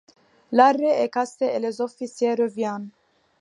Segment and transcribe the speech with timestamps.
[0.51, 2.89] L'arrêt est cassé et les officiers reviennent.